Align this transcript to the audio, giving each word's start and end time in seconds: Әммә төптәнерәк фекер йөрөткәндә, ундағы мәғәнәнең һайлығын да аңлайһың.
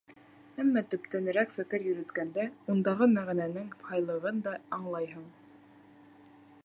Әммә 0.61 0.81
төптәнерәк 0.93 1.51
фекер 1.57 1.85
йөрөткәндә, 1.89 2.45
ундағы 2.75 3.09
мәғәнәнең 3.13 3.69
һайлығын 3.91 4.41
да 4.49 4.57
аңлайһың. 4.79 5.33